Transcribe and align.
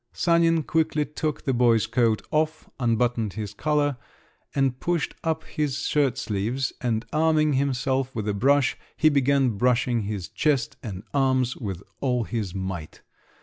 Sanin 0.13 0.63
quickly 0.63 1.05
took 1.05 1.43
the 1.43 1.53
boy's 1.53 1.85
coat 1.85 2.23
off, 2.31 2.67
unbuttoned 2.79 3.33
his 3.33 3.53
collar, 3.53 3.97
and 4.55 4.79
pushed 4.79 5.13
up 5.23 5.43
his 5.43 5.77
shirt 5.83 6.17
sleeves, 6.17 6.73
and 6.81 7.05
arming 7.13 7.53
himself 7.53 8.09
with 8.15 8.27
a 8.27 8.33
brush, 8.33 8.75
he 8.97 9.09
began 9.09 9.59
brushing 9.59 10.01
his 10.01 10.27
chest 10.27 10.75
and 10.81 11.03
arms 11.13 11.55
with 11.55 11.83
all 11.99 12.23
his 12.23 12.55
might. 12.55 13.03